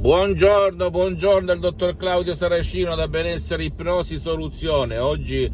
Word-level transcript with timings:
Buongiorno, 0.00 0.88
buongiorno 0.88 1.44
dal 1.44 1.58
dottor 1.58 1.94
Claudio 1.94 2.34
Saracino 2.34 2.94
da 2.94 3.06
Benessere 3.06 3.64
Ipnosi 3.64 4.18
Soluzione. 4.18 4.96
Oggi 4.96 5.46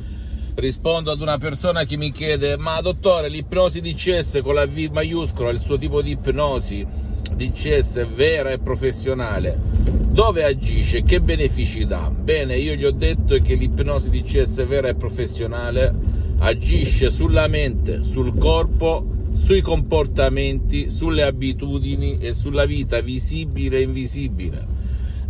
rispondo 0.54 1.10
ad 1.10 1.20
una 1.20 1.36
persona 1.36 1.82
che 1.82 1.96
mi 1.96 2.12
chiede: 2.12 2.56
Ma 2.56 2.80
dottore, 2.80 3.28
l'ipnosi 3.28 3.80
DCS 3.80 4.38
con 4.44 4.54
la 4.54 4.64
V 4.64 4.88
maiuscola, 4.92 5.50
il 5.50 5.58
suo 5.58 5.76
tipo 5.76 6.00
di 6.00 6.12
ipnosi 6.12 6.86
DCS 7.34 8.06
vera 8.14 8.50
e 8.52 8.60
professionale, 8.60 9.58
dove 9.60 10.44
agisce? 10.44 11.02
Che 11.02 11.20
benefici 11.20 11.84
dà? 11.84 12.08
Bene, 12.08 12.56
io 12.56 12.74
gli 12.74 12.84
ho 12.84 12.92
detto 12.92 13.40
che 13.42 13.54
l'ipnosi 13.54 14.10
DCS 14.10 14.64
vera 14.64 14.86
e 14.86 14.94
professionale 14.94 15.92
agisce 16.38 17.10
sulla 17.10 17.48
mente, 17.48 18.04
sul 18.04 18.38
corpo, 18.38 19.15
sui 19.36 19.60
comportamenti, 19.60 20.90
sulle 20.90 21.22
abitudini 21.22 22.18
e 22.18 22.32
sulla 22.32 22.64
vita 22.66 23.00
visibile 23.00 23.78
e 23.78 23.82
invisibile. 23.82 24.66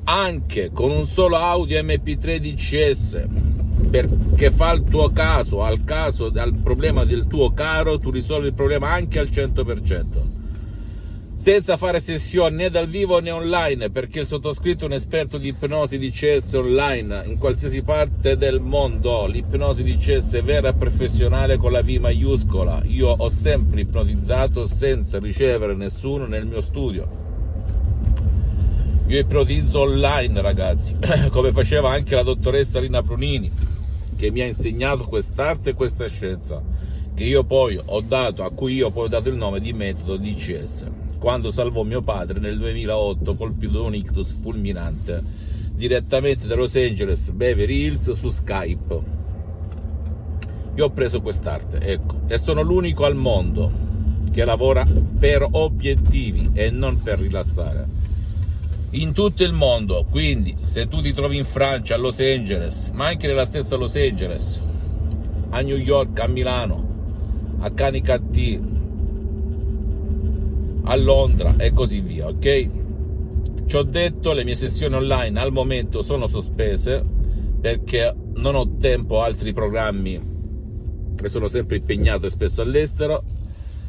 Anche 0.04 0.70
con 0.72 0.90
un 0.90 1.06
solo 1.06 1.36
audio 1.36 1.82
MP3 1.82 2.38
DCS, 2.38 3.26
perché 3.90 4.50
fa 4.50 4.72
il 4.72 4.84
tuo 4.84 5.10
caso, 5.10 5.62
al 5.62 5.84
caso, 5.84 6.32
al 6.34 6.54
problema 6.54 7.04
del 7.04 7.26
tuo 7.26 7.52
caro, 7.52 7.98
tu 7.98 8.10
risolvi 8.10 8.48
il 8.48 8.54
problema 8.54 8.92
anche 8.92 9.18
al 9.18 9.28
100% 9.28 10.35
senza 11.36 11.76
fare 11.76 12.00
sessioni 12.00 12.56
né 12.56 12.70
dal 12.70 12.88
vivo 12.88 13.20
né 13.20 13.30
online, 13.30 13.90
perché 13.90 14.20
il 14.20 14.26
sottoscritto 14.26 14.84
è 14.84 14.86
un 14.86 14.94
esperto 14.94 15.36
di 15.36 15.48
ipnosi 15.48 15.98
di 15.98 16.10
CS 16.10 16.54
online 16.54 17.24
in 17.26 17.38
qualsiasi 17.38 17.82
parte 17.82 18.36
del 18.36 18.58
mondo. 18.58 19.26
L'ipnosi 19.26 19.82
di 19.82 19.96
CS 19.98 20.32
è 20.36 20.42
vera 20.42 20.70
e 20.70 20.74
professionale 20.74 21.58
con 21.58 21.72
la 21.72 21.82
V 21.82 21.88
maiuscola. 22.00 22.82
Io 22.86 23.08
ho 23.08 23.28
sempre 23.28 23.82
ipnotizzato 23.82 24.66
senza 24.66 25.18
ricevere 25.18 25.74
nessuno 25.74 26.26
nel 26.26 26.46
mio 26.46 26.62
studio. 26.62 27.24
Io 29.06 29.18
ipnotizzo 29.20 29.80
online, 29.80 30.40
ragazzi, 30.40 30.96
come 31.30 31.52
faceva 31.52 31.90
anche 31.90 32.16
la 32.16 32.24
dottoressa 32.24 32.80
Rina 32.80 33.02
Brunini, 33.02 33.52
che 34.16 34.30
mi 34.30 34.40
ha 34.40 34.46
insegnato 34.46 35.04
quest'arte 35.04 35.70
e 35.70 35.74
questa 35.74 36.08
scienza, 36.08 36.60
che 37.14 37.22
io 37.22 37.44
poi 37.44 37.78
ho 37.84 38.00
dato, 38.00 38.42
a 38.42 38.50
cui 38.50 38.74
io 38.74 38.90
poi 38.90 39.04
ho 39.04 39.08
dato 39.08 39.28
il 39.28 39.36
nome 39.36 39.60
di 39.60 39.72
metodo 39.72 40.16
DCS 40.16 41.04
quando 41.18 41.50
salvò 41.50 41.82
mio 41.82 42.02
padre 42.02 42.38
nel 42.40 42.58
2008 42.58 43.34
colpito 43.34 43.72
da 43.72 43.86
un 43.86 43.94
ictus 43.94 44.36
fulminante 44.40 45.22
direttamente 45.76 46.46
da 46.46 46.54
Los 46.54 46.74
Angeles 46.74 47.30
Beverly 47.30 47.84
Hills 47.84 48.10
su 48.12 48.30
Skype. 48.30 49.14
Io 50.74 50.84
ho 50.84 50.90
preso 50.90 51.20
quest'arte, 51.20 51.80
ecco, 51.80 52.20
e 52.28 52.38
sono 52.38 52.62
l'unico 52.62 53.04
al 53.04 53.14
mondo 53.14 53.84
che 54.32 54.44
lavora 54.44 54.86
per 55.18 55.46
obiettivi 55.50 56.50
e 56.52 56.70
non 56.70 57.02
per 57.02 57.18
rilassare. 57.18 57.86
In 58.90 59.12
tutto 59.12 59.42
il 59.42 59.52
mondo, 59.52 60.06
quindi 60.10 60.56
se 60.64 60.88
tu 60.88 61.00
ti 61.00 61.12
trovi 61.12 61.36
in 61.36 61.44
Francia, 61.44 61.94
a 61.94 61.98
Los 61.98 62.20
Angeles, 62.20 62.90
ma 62.90 63.06
anche 63.06 63.26
nella 63.26 63.44
stessa 63.44 63.76
Los 63.76 63.94
Angeles, 63.96 64.60
a 65.50 65.60
New 65.60 65.76
York, 65.76 66.18
a 66.20 66.26
Milano, 66.26 66.88
a 67.60 67.70
Canicattì, 67.70 68.60
a 70.88 70.96
Londra 70.96 71.54
e 71.56 71.72
così 71.72 72.00
via, 72.00 72.28
ok? 72.28 72.68
Ci 73.66 73.76
ho 73.76 73.82
detto, 73.82 74.32
le 74.32 74.44
mie 74.44 74.54
sessioni 74.54 74.94
online 74.94 75.40
al 75.40 75.50
momento 75.50 76.02
sono 76.02 76.28
sospese 76.28 77.04
perché 77.60 78.14
non 78.34 78.54
ho 78.54 78.76
tempo 78.76 79.22
altri 79.22 79.52
programmi 79.52 80.34
e 81.20 81.28
sono 81.28 81.48
sempre 81.48 81.76
impegnato 81.76 82.26
e 82.26 82.30
spesso 82.30 82.62
all'estero. 82.62 83.24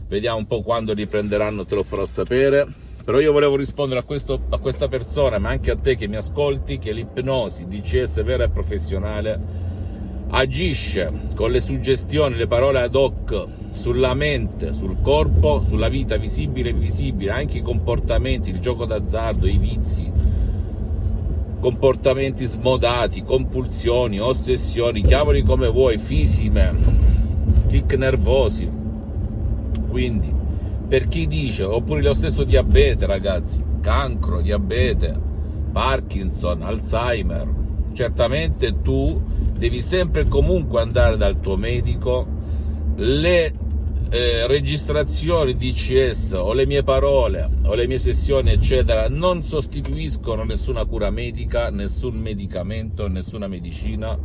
Vediamo 0.08 0.38
un 0.38 0.48
po' 0.48 0.64
quando 0.64 0.94
riprenderanno, 0.94 1.66
te 1.66 1.76
lo 1.76 1.84
farò 1.84 2.06
sapere. 2.06 2.66
Però 3.04 3.20
io 3.20 3.32
volevo 3.32 3.56
rispondere 3.56 4.00
a, 4.00 4.04
questo, 4.04 4.48
a 4.50 4.58
questa 4.58 4.88
persona, 4.88 5.38
ma 5.38 5.50
anche 5.50 5.72
a 5.72 5.78
te 5.78 5.96
che 5.96 6.08
mi 6.08 6.16
ascolti, 6.16 6.78
che 6.78 6.92
l'ipnosi 6.92 7.68
DCS 7.68 8.24
vera 8.24 8.46
e 8.46 8.50
professionale 8.50 9.57
agisce 10.30 11.12
con 11.36 11.52
le 11.52 11.62
suggestioni, 11.62 12.36
le 12.36 12.48
parole 12.48 12.82
ad 12.82 12.96
hoc 12.96 13.46
sulla 13.74 14.14
mente, 14.14 14.74
sul 14.74 14.98
corpo, 15.02 15.64
sulla 15.64 15.88
vita 15.88 16.18
visibile 16.18 16.70
e 16.70 16.72
invisibile, 16.72 17.32
anche 17.32 17.60
i 17.60 17.62
comportamenti, 17.62 18.50
il 18.50 18.60
gioco 18.60 18.86
d'azzardo, 18.86 19.48
i 19.48 19.58
vizi, 19.58 20.12
comportamenti 21.60 22.46
smodati, 22.46 23.24
compulsioni, 23.24 24.20
ossessioni, 24.20 25.02
chiamali 25.02 25.44
come 25.44 25.70
vuoi, 25.70 25.98
fisime, 25.98 26.76
tic 27.68 27.94
nervosi. 27.94 28.70
Quindi, 29.90 30.34
per 30.88 31.08
chi 31.08 31.28
dice, 31.28 31.64
oppure 31.64 32.02
lo 32.02 32.14
stesso 32.14 32.44
diabete, 32.44 33.06
ragazzi, 33.06 33.64
cancro, 33.82 34.42
diabete, 34.42 35.26
Parkinson, 35.72 36.64
Alzheimer, 36.64 37.48
certamente 37.94 38.82
tu 38.82 39.22
devi 39.58 39.82
sempre 39.82 40.22
e 40.22 40.28
comunque 40.28 40.82
andare 40.82 41.18
dal 41.18 41.40
tuo 41.40 41.58
medico, 41.58 42.26
le 42.96 43.54
eh, 44.10 44.48
registrazioni 44.48 45.56
DCS 45.56 46.34
o 46.34 46.54
le 46.54 46.66
mie 46.66 46.82
parole 46.82 47.50
o 47.66 47.76
le 47.76 47.88
mie 47.88 47.98
sessioni 47.98 48.52
eccetera 48.52 49.10
non 49.10 49.44
sostituiscono 49.44 50.44
nessuna 50.44 50.86
cura 50.86 51.10
medica, 51.10 51.70
nessun 51.70 52.16
medicamento, 52.16 53.08
nessuna 53.08 53.48
medicina. 53.48 54.18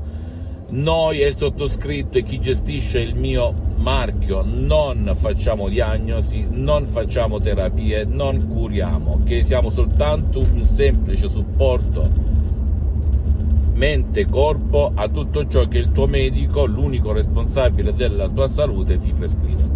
Noi 0.69 1.21
e 1.21 1.27
il 1.27 1.37
sottoscritto 1.37 2.17
e 2.17 2.23
chi 2.23 2.41
gestisce 2.41 3.01
il 3.01 3.15
mio 3.15 3.53
marchio 3.77 4.43
non 4.43 5.13
facciamo 5.17 5.69
diagnosi, 5.69 6.47
non 6.49 6.87
facciamo 6.87 7.41
terapie, 7.41 8.05
non 8.05 8.49
curiamo, 8.49 9.23
che 9.25 9.43
siamo 9.43 9.69
soltanto 9.69 10.39
un 10.39 10.65
semplice 10.65 11.29
supporto 11.29 12.32
mente, 13.83 14.29
corpo, 14.29 14.93
a 14.95 15.09
tutto 15.09 15.49
ciò 15.49 15.67
che 15.67 15.79
il 15.79 15.91
tuo 15.91 16.07
medico, 16.07 16.67
l'unico 16.67 17.11
responsabile 17.11 17.93
della 17.93 18.29
tua 18.29 18.47
salute, 18.47 18.97
ti 18.99 19.13
prescrive. 19.13 19.69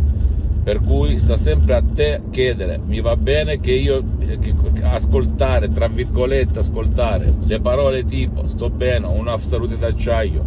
Per 0.62 0.80
cui 0.80 1.18
sta 1.18 1.36
sempre 1.36 1.74
a 1.74 1.82
te 1.82 2.22
chiedere, 2.30 2.78
mi 2.78 3.00
va 3.00 3.16
bene 3.16 3.58
che 3.58 3.72
io 3.72 4.04
che 4.40 4.54
ascoltare, 4.82 5.72
tra 5.72 5.88
virgolette, 5.88 6.60
ascoltare 6.60 7.34
le 7.46 7.58
parole 7.58 8.04
tipo 8.04 8.46
sto 8.46 8.70
bene, 8.70 9.06
ho 9.06 9.10
una 9.10 9.36
salute 9.38 9.76
d'acciaio, 9.76 10.44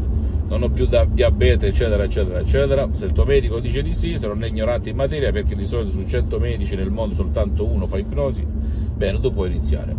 non 0.47 0.63
ho 0.63 0.69
più 0.69 0.85
da 0.85 1.03
diabete, 1.03 1.67
eccetera, 1.67 2.03
eccetera, 2.03 2.39
eccetera. 2.39 2.87
Se 2.93 3.07
il 3.07 3.11
tuo 3.11 3.25
medico 3.25 3.59
dice 3.59 3.83
di 3.83 3.93
sì, 3.93 4.17
se 4.17 4.27
non 4.27 4.41
è 4.41 4.47
ignorante 4.47 4.89
in 4.89 4.95
materia, 4.95 5.33
perché 5.33 5.53
di 5.57 5.65
solito 5.65 5.97
su 5.97 6.07
100 6.07 6.39
medici 6.39 6.77
nel 6.77 6.91
mondo 6.91 7.13
soltanto 7.13 7.65
uno 7.65 7.87
fa 7.87 7.97
ipnosi, 7.97 8.45
bene, 8.45 9.19
tu 9.19 9.33
puoi 9.33 9.49
iniziare. 9.49 9.93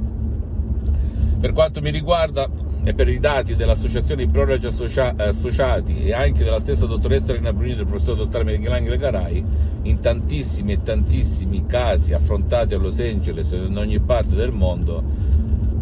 Per 1.38 1.53
quanto 1.53 1.82
mi 1.82 1.91
riguarda, 1.91 2.69
e 2.83 2.95
per 2.95 3.09
i 3.09 3.19
dati 3.19 3.57
dell'Associazione 3.57 4.23
Ipnologi 4.23 4.67
Associa- 4.67 5.15
Associati 5.17 6.07
e 6.07 6.15
anche 6.15 6.45
della 6.45 6.59
stessa 6.59 6.87
dottoressa 6.87 7.35
Brunini 7.35 7.73
e 7.73 7.77
del 7.77 7.87
professor 7.87 8.17
dottore 8.17 8.45
Michelangelo 8.45 8.97
Garai, 8.97 9.45
in 9.83 10.01
tantissimi 10.01 10.73
e 10.73 10.83
tantissimi 10.83 11.67
casi 11.67 12.15
affrontati 12.15 12.75
a 12.75 12.79
Los 12.79 12.99
Angeles 13.01 13.53
e 13.53 13.57
in 13.57 13.77
ogni 13.77 14.01
parte 14.01 14.35
del 14.35 14.53
mondo, 14.53 15.03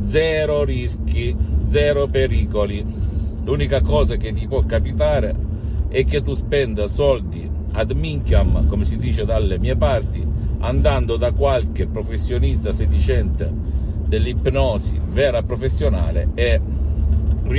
zero 0.02 0.64
rischi, 0.64 1.36
zero 1.66 2.08
pericoli. 2.08 2.84
L'unica 3.44 3.80
cosa 3.80 4.16
che 4.16 4.32
ti 4.32 4.46
può 4.46 4.64
capitare 4.64 5.34
è 5.88 6.04
che 6.04 6.22
tu 6.22 6.34
spenda 6.34 6.88
soldi 6.88 7.48
ad 7.72 7.92
minchiam, 7.92 8.66
come 8.66 8.84
si 8.84 8.98
dice 8.98 9.24
dalle 9.24 9.58
mie 9.58 9.76
parti, 9.76 10.26
andando 10.58 11.16
da 11.16 11.30
qualche 11.32 11.86
professionista 11.86 12.72
sedicente 12.72 13.50
dell'ipnosi 14.06 15.00
vera 15.04 15.42
professionale 15.42 16.30
e 16.34 16.60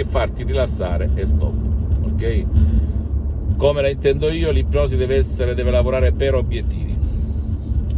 farti 0.06 0.44
rilassare 0.44 1.10
e 1.16 1.26
stop. 1.26 1.54
Ok? 2.04 2.46
Come 3.58 3.82
la 3.82 3.90
intendo 3.90 4.30
io, 4.30 4.52
l'ipnosi 4.52 4.96
deve 4.96 5.16
essere, 5.18 5.54
deve 5.54 5.72
lavorare 5.72 6.14
per 6.14 6.36
obiettivi. 6.36 6.98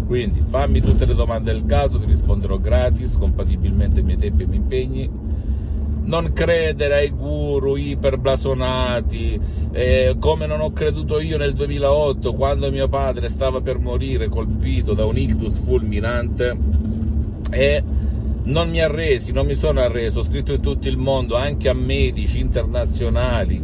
Quindi 0.08 0.44
fammi 0.46 0.82
tutte 0.82 1.06
le 1.06 1.14
domande 1.14 1.54
del 1.54 1.66
caso, 1.66 2.00
ti 2.00 2.06
risponderò 2.06 2.58
gratis, 2.58 3.18
compatibilmente 3.18 4.00
ai 4.00 4.06
miei 4.06 4.18
tempi 4.18 4.42
e 4.42 4.44
ai 4.44 4.50
miei 4.50 4.62
impegni. 4.62 5.10
Non 6.04 6.34
credere 6.34 6.96
ai 6.96 7.10
guru 7.12 7.76
iperblasonati, 7.76 9.40
eh, 9.72 10.16
come 10.20 10.48
non 10.48 10.60
ho 10.60 10.74
creduto 10.74 11.20
io 11.20 11.38
nel 11.38 11.54
2008 11.54 12.34
quando 12.34 12.72
mio 12.72 12.90
padre 12.90 13.30
stava 13.30 13.62
per 13.62 13.78
morire 13.78 14.28
colpito 14.28 14.94
da 14.94 15.06
un 15.06 15.18
ictus 15.18 15.60
fulminante 15.60 16.58
e 17.52 17.84
Non 18.44 18.70
mi 18.70 18.82
arresi, 18.82 19.32
non 19.32 19.46
mi 19.46 19.56
sono 19.56 19.80
arreso, 19.82 20.20
ho 20.20 20.24
scritto 20.24 20.54
in 20.54 20.62
tutto 20.62 20.88
il 20.88 20.98
mondo, 20.98 21.36
anche 21.36 21.70
a 21.70 21.74
medici 21.74 22.40
internazionali 22.40 23.62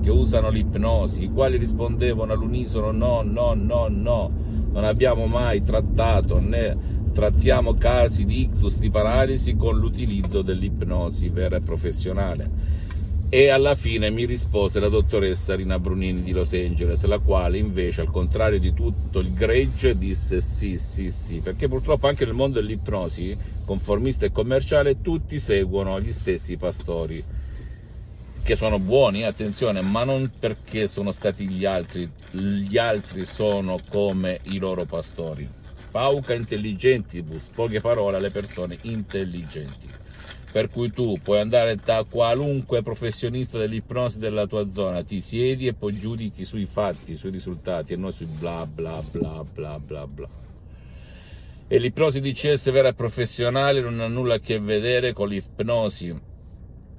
che 0.00 0.10
usano 0.10 0.48
l'ipnosi, 0.48 1.24
i 1.24 1.30
quali 1.30 1.56
rispondevano 1.56 2.32
all'unisono 2.32 2.92
no, 2.92 3.22
no, 3.22 3.54
no, 3.54 3.88
no, 3.88 4.30
non 4.72 4.84
abbiamo 4.84 5.26
mai 5.26 5.62
trattato 5.62 6.40
né 6.40 7.00
trattiamo 7.12 7.74
casi 7.74 8.24
di 8.24 8.40
ictus, 8.40 8.78
di 8.78 8.90
paralisi 8.90 9.54
con 9.54 9.78
l'utilizzo 9.78 10.42
dell'ipnosi 10.42 11.28
vera 11.28 11.56
e 11.56 11.60
professionale. 11.60 12.50
E 13.34 13.48
alla 13.48 13.74
fine 13.74 14.10
mi 14.10 14.26
rispose 14.26 14.78
la 14.78 14.90
dottoressa 14.90 15.54
Rina 15.54 15.78
Brunini 15.78 16.20
di 16.20 16.32
Los 16.32 16.52
Angeles, 16.52 17.02
la 17.04 17.18
quale 17.18 17.56
invece, 17.56 18.02
al 18.02 18.10
contrario 18.10 18.58
di 18.58 18.74
tutto 18.74 19.20
il 19.20 19.32
gregge, 19.32 19.96
disse 19.96 20.38
sì, 20.38 20.76
sì, 20.76 21.10
sì, 21.10 21.40
perché 21.40 21.66
purtroppo 21.66 22.08
anche 22.08 22.26
nel 22.26 22.34
mondo 22.34 22.60
dell'ipnosi, 22.60 23.34
conformista 23.64 24.26
e 24.26 24.32
commerciale, 24.32 25.00
tutti 25.00 25.40
seguono 25.40 25.98
gli 25.98 26.12
stessi 26.12 26.58
pastori, 26.58 27.24
che 28.42 28.54
sono 28.54 28.78
buoni, 28.78 29.24
attenzione, 29.24 29.80
ma 29.80 30.04
non 30.04 30.30
perché 30.38 30.86
sono 30.86 31.10
stati 31.10 31.48
gli 31.48 31.64
altri, 31.64 32.06
gli 32.32 32.76
altri 32.76 33.24
sono 33.24 33.78
come 33.88 34.40
i 34.42 34.58
loro 34.58 34.84
pastori. 34.84 35.48
Pauca 35.90 36.34
intelligentibus, 36.34 37.48
poche 37.54 37.80
parole 37.80 38.18
alle 38.18 38.30
persone 38.30 38.76
intelligenti 38.82 40.01
per 40.52 40.68
cui 40.68 40.92
tu 40.92 41.18
puoi 41.22 41.40
andare 41.40 41.76
da 41.82 42.04
qualunque 42.08 42.82
professionista 42.82 43.58
dell'ipnosi 43.58 44.18
della 44.18 44.46
tua 44.46 44.68
zona, 44.68 45.02
ti 45.02 45.22
siedi 45.22 45.66
e 45.66 45.72
poi 45.72 45.98
giudichi 45.98 46.44
sui 46.44 46.66
fatti, 46.66 47.16
sui 47.16 47.30
risultati 47.30 47.94
e 47.94 47.96
non 47.96 48.12
sui 48.12 48.26
bla 48.26 48.66
bla 48.66 49.02
bla 49.10 49.42
bla 49.50 49.78
bla 49.78 50.06
bla. 50.06 50.28
E 51.66 51.78
l'ipnosi 51.78 52.20
DCS 52.20 52.70
vera 52.70 52.88
e 52.88 52.94
professionale 52.94 53.80
non 53.80 53.98
ha 54.00 54.08
nulla 54.08 54.34
a 54.34 54.38
che 54.38 54.58
vedere 54.60 55.14
con 55.14 55.28
l'ipnosi 55.28 56.30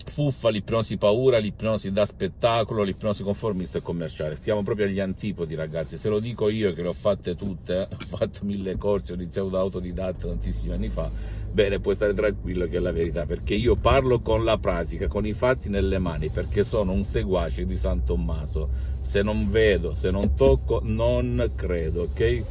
fuffa, 0.05 0.50
l'ipnosi 0.50 0.97
paura, 0.97 1.38
l'ipnosi 1.38 1.91
da 1.91 2.05
spettacolo, 2.05 2.83
l'ipnosi 2.83 3.23
conformista 3.23 3.77
e 3.77 3.81
commerciale. 3.81 4.35
Stiamo 4.35 4.63
proprio 4.63 4.85
agli 4.85 5.00
antipodi, 5.00 5.55
ragazzi. 5.55 5.97
Se 5.97 6.09
lo 6.09 6.19
dico 6.19 6.50
io 6.50 6.73
che 6.73 6.81
le 6.81 6.89
ho 6.89 6.94
fatte 6.94 7.35
tutte, 7.35 7.73
eh, 7.73 7.88
ho 7.94 7.97
fatto 8.00 8.45
mille 8.45 8.77
corsi, 8.77 9.11
ho 9.11 9.15
iniziato 9.15 9.50
da 9.50 9.59
autodidatta 9.59 10.27
tantissimi 10.27 10.73
anni 10.73 10.89
fa, 10.89 11.09
bene, 11.51 11.79
puoi 11.79 11.95
stare 11.95 12.13
tranquillo 12.13 12.67
che 12.67 12.77
è 12.77 12.79
la 12.79 12.91
verità, 12.91 13.25
perché 13.25 13.55
io 13.55 13.75
parlo 13.75 14.19
con 14.19 14.44
la 14.44 14.57
pratica, 14.57 15.07
con 15.07 15.25
i 15.25 15.33
fatti 15.33 15.69
nelle 15.69 16.00
mani, 16.00 16.29
perché 16.29 16.63
sono 16.63 16.91
un 16.91 17.03
seguace 17.03 17.65
di 17.65 17.77
San 17.77 18.03
Tommaso. 18.03 18.91
Se 19.01 19.21
non 19.21 19.51
vedo, 19.51 19.94
se 19.94 20.11
non 20.11 20.35
tocco, 20.35 20.79
non 20.83 21.51
credo, 21.56 22.03
ok? 22.03 22.44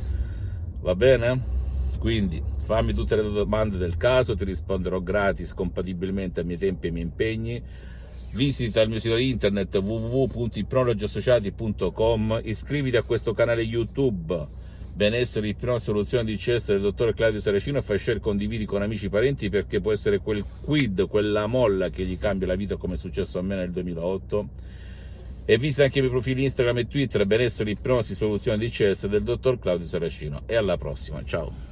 Va 0.81 0.95
bene? 0.95 1.41
Quindi 1.99 2.52
fammi 2.63 2.95
tutte 2.95 3.17
le 3.17 3.23
domande 3.23 3.77
del 3.77 3.97
caso, 3.97 4.37
ti 4.37 4.45
risponderò 4.45 5.01
gratis, 5.01 5.53
compatibilmente 5.53 6.39
ai 6.41 6.47
miei 6.47 6.59
tempi 6.59 6.87
e 6.87 6.89
ai 6.89 6.95
miei 6.95 7.07
impegni. 7.07 7.63
Visita 8.33 8.81
il 8.81 8.89
mio 8.89 8.99
sito 8.99 9.17
internet 9.17 9.77
www.ipnologiassociati.com, 9.77 12.41
iscriviti 12.45 12.97
a 12.97 13.03
questo 13.03 13.35
canale 13.35 13.61
YouTube. 13.63 14.61
Benessere, 14.95 15.49
ipnosi, 15.49 15.85
soluzione 15.85 16.25
di 16.25 16.37
CS 16.37 16.69
del 16.69 16.83
dottor 16.83 17.15
Claudio 17.15 17.41
Saracino 17.41 17.79
e 17.79 17.83
fai 17.83 17.99
share, 17.99 18.21
condividi 18.21 18.65
con 18.65 18.83
amici 18.83 19.07
e 19.07 19.09
parenti 19.09 19.49
perché 19.49 19.81
può 19.81 19.91
essere 19.93 20.19
quel 20.19 20.45
quid, 20.63 21.09
quella 21.09 21.47
molla 21.47 21.89
che 21.89 22.05
gli 22.05 22.19
cambia 22.19 22.47
la 22.47 22.55
vita 22.55 22.77
come 22.77 22.95
è 22.95 22.99
successo 22.99 23.39
a 23.39 23.43
me 23.43 23.57
nel 23.57 23.71
2008 23.71 24.49
e 25.45 25.59
visita 25.59 25.85
anche 25.85 25.99
i 25.99 26.03
miei 26.03 26.13
profili 26.13 26.45
Instagram 26.45 26.79
e 26.79 26.87
Twitter 26.87 27.27
benessere, 27.27 27.71
ipnosi, 27.71 28.15
soluzione 28.15 28.59
di 28.59 28.69
CS 28.69 29.09
del 29.09 29.23
dottor 29.23 29.59
Claudio 29.59 29.87
Saracino. 29.87 30.43
E 30.47 30.57
alla 30.57 30.77
prossima, 30.77 31.23
ciao 31.25 31.72